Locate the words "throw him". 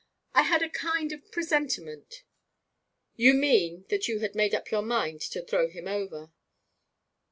5.45-5.87